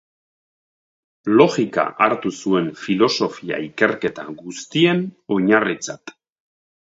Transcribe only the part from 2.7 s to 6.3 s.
filosofia-ikerketa guztien oinarritzat.